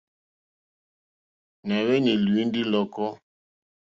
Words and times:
Nà 1.67 1.75
hwenì 1.85 2.11
lùwindi 2.23 2.61
lɔ̀kɔ. 2.71 3.05